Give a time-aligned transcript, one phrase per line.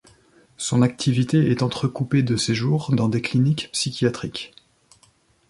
[0.57, 4.51] Son activité est entrecoupée de séjours dans des cliniques psychiatriques.